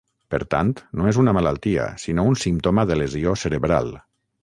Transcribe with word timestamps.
Per 0.35 0.37
tant, 0.53 0.71
no 1.01 1.09
és 1.11 1.19
una 1.25 1.35
malaltia, 1.39 1.85
sinó 2.07 2.27
un 2.33 2.41
símptoma 2.47 2.89
de 2.93 3.01
lesió 3.05 3.37
cerebral. 3.47 3.97